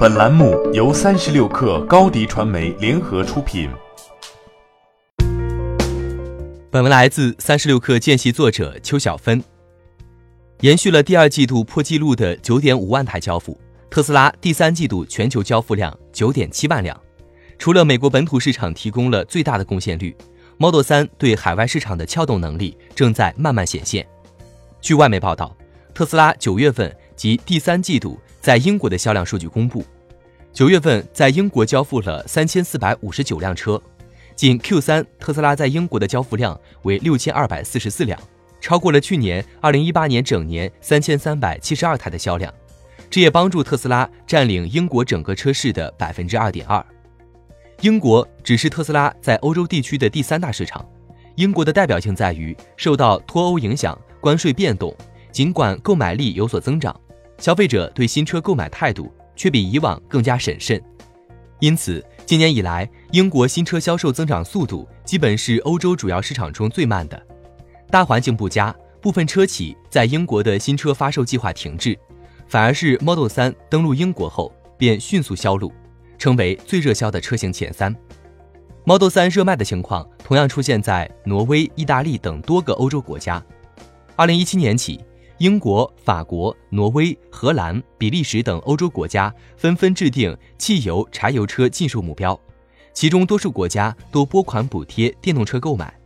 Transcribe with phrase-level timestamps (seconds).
[0.00, 3.68] 本栏目由三十六氪高低传媒联合出品。
[6.70, 9.44] 本文来自三十六氪见习作者邱小芬。
[10.60, 13.60] 延续了第二季度破纪录的九点五万台交付，
[13.90, 16.98] 特斯拉第三季度全球交付量九点七万辆。
[17.58, 20.16] 除了美国本土市场提供了最大的贡献率
[20.56, 24.08] ，Model 3对海外市场的撬动能力正在慢慢显现。
[24.80, 25.54] 据外媒报道，
[25.92, 29.84] 特斯拉九月份及第三季度在英国的销量数据公布，
[30.52, 33.80] 九月份在英国交付了三千四百五十九辆车，
[34.34, 38.18] 仅 Q 三特斯拉在英国的交付量为六千二百四十四辆，
[38.60, 42.52] 超过了去年二零一八年整年三千三百七十二台的销量，
[43.10, 46.84] 这也帮助特斯拉占领英国整个车市的百分之二点二。
[47.82, 50.86] 英国只是特斯拉在欧洲地区的第三大市场。
[51.36, 54.94] 英国的代表性在于受到脱欧影响，关税变动，
[55.30, 56.94] 尽管购买力有所增长，
[57.40, 60.80] 消费者对新车购买态度却比以往更加审慎。
[61.58, 67.20] 因此，今年以来，英国新车销售增长速度基本是欧洲主要市场中最慢的。
[67.90, 71.98] 大环境不佳，部分车企在英国的新车发售计划停滞，
[72.46, 75.72] 反而是 Model 3登陆英国后便迅速销路。
[76.18, 77.96] 成为最热销的车型前三
[78.84, 83.42] ，Model 3热卖的情况同样出现在挪威、意大利等多个欧洲国家。
[84.16, 85.00] 二零一七年起，
[85.40, 92.38] 英国、法国、挪威、荷兰、比利时等欧洲国家纷纷制定汽油、柴油车禁售目标，
[92.92, 95.98] 其中多数国家都拨款补贴电动车购买。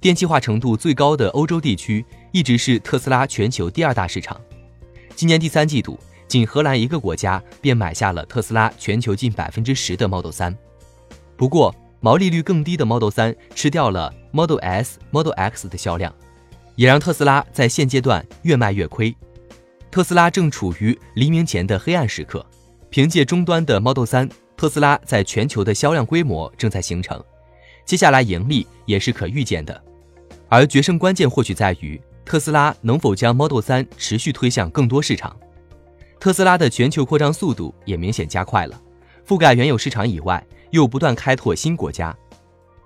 [0.00, 4.40] 电气化程度最高的欧洲地区一直是特斯拉全球第二大市场。
[5.14, 5.98] 今年第三季度。
[6.26, 10.56] 仅荷兰一个国家便买下了特斯拉全球近百分之十的 Model 3，
[11.36, 16.10] 不过毛利率更低的 Model 3吃掉了 Model S、Model X 的销量，
[16.74, 19.14] 也让特斯拉在现阶段越卖越亏。
[19.90, 22.44] 特斯拉正处于黎明前的黑暗时刻，
[22.88, 27.22] 凭借终端的 Model 3，特斯拉在全球的销量规模正在形成，
[27.84, 29.82] 接下来盈利也是可预见的。
[30.48, 35.36] 而决胜关键或许在于特斯拉能否将 Model 3持续推向更多市场。
[36.20, 38.80] 特斯拉的全球扩张速度也明显加快了，
[39.26, 42.16] 覆盖原有市场以外，又不断开拓新国家。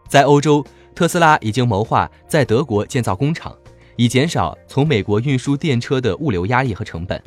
[0.09, 3.55] 在欧洲，特斯拉已经谋划在德国建造工厂，
[3.97, 7.21] 以减少从美国运输电车的物流压力和成本。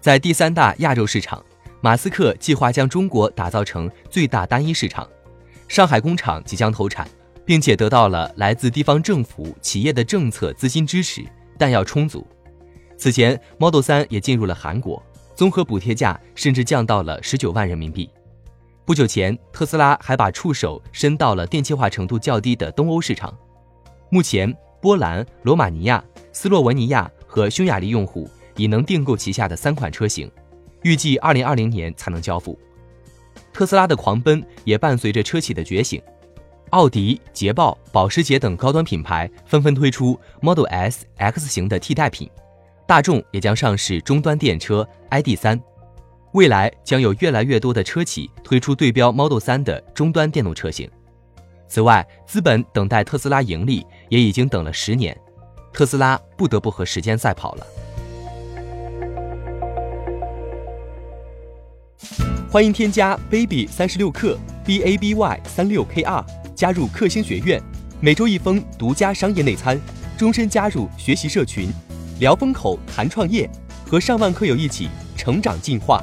[0.00, 1.44] 在第三大亚洲市场，
[1.80, 5.08] 马斯克计划将中国打造成最大单一市场。
[5.68, 7.08] 上海工厂即将投产，
[7.44, 11.24] 并且得到了来自地方政府、企业的政策资金支持，
[11.58, 12.24] 弹药充足。
[12.96, 15.02] 此前，Model 3也进入了韩国。
[15.34, 18.08] 综合补贴价甚至降到了十九万人民币。
[18.86, 23.36] 不久前，特斯拉还把触手伸到了电气化程度较低的东欧市场。
[24.08, 30.30] 目前，波兰、罗马尼亚、斯洛文尼亚和匈牙利用户已能订购旗下的三款车型，
[30.82, 32.58] 预计二零二零年才能交付。
[33.52, 36.00] 特斯拉的狂奔也伴随着车企的觉醒，
[36.70, 42.28] 奥迪、捷豹、保时捷等高端品牌纷纷推出 Model S、X 型的替代品。
[42.86, 45.60] 大众也将上市终端电车 ID.3，
[46.34, 50.88] 未来将有越来越多的车企推出对标 Model 3的终端电动车型。
[51.68, 55.16] 此外，资本等待特斯拉盈利也已经等了十年，
[55.72, 57.66] 特斯拉不得不和时间赛跑了。
[62.48, 67.60] 欢迎添加 baby 三十六克 b a b y 三六 k r 加入克星学院，
[68.00, 69.78] 每周一封独家商业内参，
[70.16, 71.68] 终身加入学习社群。
[72.18, 73.50] 聊风口，谈创业，
[73.86, 76.02] 和上万课友一起成长进化。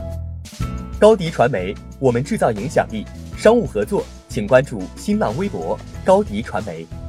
[0.99, 3.03] 高迪传媒，我们制造影响力。
[3.35, 7.02] 商务合作，请关注新浪微博高迪传媒。